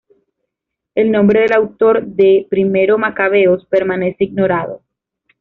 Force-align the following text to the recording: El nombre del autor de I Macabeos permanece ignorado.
El 0.95 1.11
nombre 1.11 1.41
del 1.41 1.53
autor 1.53 2.03
de 2.03 2.47
I 2.51 2.65
Macabeos 2.95 3.67
permanece 3.67 4.23
ignorado. 4.23 4.81